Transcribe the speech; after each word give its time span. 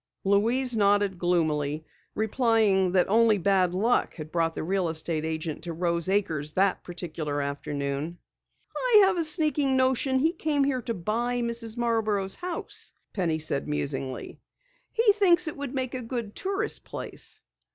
Louise 0.23 0.75
nodded 0.75 1.19
gloomily, 1.19 1.85
replying 2.15 2.91
that 2.93 3.07
only 3.07 3.37
bad 3.37 3.75
luck 3.75 4.15
had 4.15 4.31
brought 4.31 4.55
the 4.55 4.63
real 4.63 4.89
estate 4.89 5.23
agent 5.23 5.61
to 5.63 5.73
Rose 5.73 6.09
Acres 6.09 6.53
that 6.53 6.83
particular 6.83 7.39
afternoon. 7.39 8.17
"I 8.75 9.03
have 9.05 9.19
a 9.19 9.23
sneaking 9.23 9.77
notion 9.77 10.17
he 10.17 10.31
came 10.33 10.63
here 10.63 10.81
to 10.81 10.95
buy 10.95 11.41
Mrs. 11.43 11.77
Marborough's 11.77 12.37
house," 12.37 12.93
Penny 13.13 13.37
said 13.37 13.67
musingly. 13.67 14.39
"He 14.91 15.13
thinks 15.13 15.47
it 15.47 15.55
would 15.55 15.75
make 15.75 15.93
a 15.93 16.01
good 16.01 16.35
tourist 16.35 16.83
place!" 16.83 17.39